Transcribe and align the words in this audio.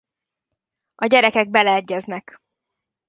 A 0.95 1.05
gyerekek 1.05 1.49
beleegyeznek. 1.49 2.41